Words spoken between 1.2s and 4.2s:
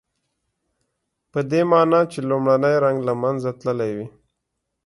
پدې معنی چې لومړنی رنګ له منځه تللی وي.